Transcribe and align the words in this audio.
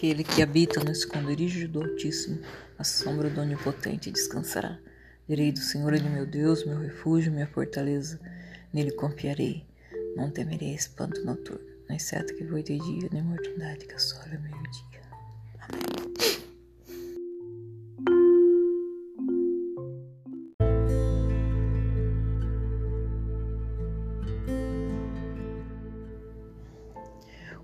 Aquele 0.00 0.24
que 0.24 0.40
habita 0.40 0.82
no 0.82 0.90
esconderijo 0.90 1.68
do 1.68 1.82
Altíssimo, 1.82 2.40
a 2.78 2.82
sombra 2.82 3.28
do 3.28 3.42
Onipotente 3.42 4.10
descansará. 4.10 4.78
Direi 5.28 5.52
do 5.52 5.58
Senhor, 5.58 5.92
Ele 5.92 6.08
meu 6.08 6.24
Deus, 6.24 6.64
meu 6.64 6.78
refúgio, 6.78 7.30
minha 7.30 7.46
fortaleza. 7.46 8.18
Nele 8.72 8.92
confiarei. 8.92 9.62
Não 10.16 10.30
temerei 10.30 10.74
espanto 10.74 11.22
noturno, 11.22 11.60
nem 11.86 11.98
seta 11.98 12.32
que 12.32 12.44
voe 12.44 12.62
de 12.62 12.78
dia, 12.78 13.10
nem 13.12 13.22
mortandade 13.22 13.84
que 13.84 13.92
assola 13.92 14.38
meio-dia. 14.38 15.02
Amém. 15.68 16.39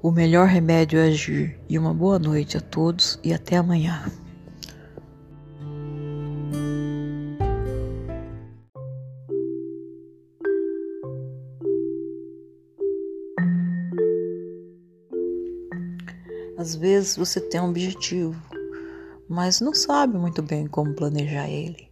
O 0.02 0.10
melhor 0.10 0.46
remédio 0.46 0.98
é 0.98 1.08
agir. 1.08 1.58
E 1.68 1.78
uma 1.78 1.92
boa 1.92 2.18
noite 2.18 2.56
a 2.56 2.60
todos 2.60 3.18
e 3.24 3.32
até 3.32 3.56
amanhã. 3.56 4.04
Às 16.58 16.74
vezes 16.74 17.16
você 17.16 17.40
tem 17.40 17.60
um 17.60 17.68
objetivo, 17.68 18.40
mas 19.28 19.60
não 19.60 19.72
sabe 19.72 20.18
muito 20.18 20.42
bem 20.42 20.66
como 20.66 20.94
planejar 20.94 21.48
ele. 21.48 21.88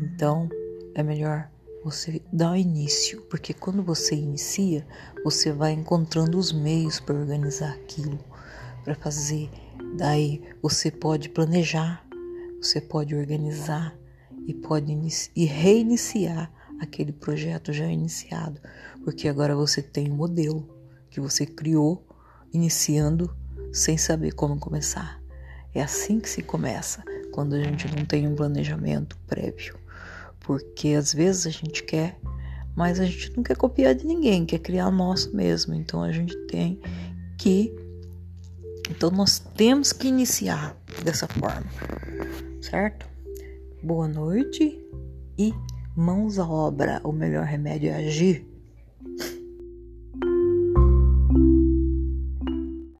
Então 0.00 0.48
é 0.94 1.02
melhor 1.02 1.50
você 1.82 2.20
dá 2.30 2.56
início, 2.58 3.22
porque 3.22 3.54
quando 3.54 3.82
você 3.82 4.14
inicia, 4.14 4.86
você 5.24 5.50
vai 5.50 5.72
encontrando 5.72 6.38
os 6.38 6.52
meios 6.52 7.00
para 7.00 7.14
organizar 7.14 7.72
aquilo, 7.72 8.18
para 8.84 8.94
fazer. 8.94 9.50
Daí 9.96 10.42
você 10.62 10.90
pode 10.90 11.30
planejar, 11.30 12.04
você 12.60 12.80
pode 12.80 13.14
organizar 13.14 13.96
e 14.46 14.52
pode 14.52 14.92
e 15.34 15.44
reiniciar 15.44 16.52
aquele 16.80 17.12
projeto 17.12 17.72
já 17.72 17.86
iniciado, 17.86 18.60
porque 19.04 19.28
agora 19.28 19.56
você 19.56 19.82
tem 19.82 20.10
um 20.10 20.16
modelo 20.16 20.68
que 21.10 21.20
você 21.20 21.46
criou 21.46 22.06
iniciando 22.52 23.34
sem 23.72 23.96
saber 23.96 24.32
como 24.32 24.58
começar. 24.58 25.20
É 25.74 25.82
assim 25.82 26.20
que 26.20 26.28
se 26.28 26.42
começa, 26.42 27.02
quando 27.32 27.54
a 27.54 27.62
gente 27.62 27.86
não 27.94 28.04
tem 28.04 28.26
um 28.26 28.34
planejamento 28.34 29.16
prévio 29.26 29.78
porque 30.50 30.88
às 30.88 31.14
vezes 31.14 31.46
a 31.46 31.50
gente 31.50 31.84
quer, 31.84 32.18
mas 32.74 32.98
a 32.98 33.04
gente 33.04 33.36
não 33.36 33.42
quer 33.44 33.56
copiar 33.56 33.94
de 33.94 34.04
ninguém, 34.04 34.44
quer 34.44 34.58
criar 34.58 34.90
nosso 34.90 35.32
mesmo. 35.32 35.72
Então 35.74 36.02
a 36.02 36.10
gente 36.10 36.36
tem 36.48 36.80
que. 37.38 37.72
Então 38.90 39.12
nós 39.12 39.38
temos 39.38 39.92
que 39.92 40.08
iniciar 40.08 40.76
dessa 41.04 41.28
forma, 41.28 41.70
certo? 42.60 43.08
Boa 43.80 44.08
noite 44.08 44.76
e 45.38 45.54
mãos 45.94 46.36
à 46.36 46.48
obra. 46.48 47.00
O 47.04 47.12
melhor 47.12 47.44
remédio 47.44 47.88
é 47.88 48.04
agir. 48.04 48.44